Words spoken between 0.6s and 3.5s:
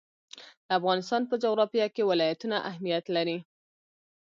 د افغانستان په جغرافیه کې ولایتونه اهمیت لري.